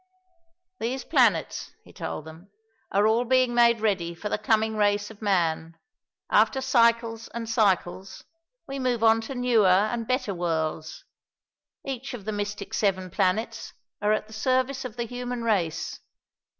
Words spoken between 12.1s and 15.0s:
of the mystic Seven Planets are at the service of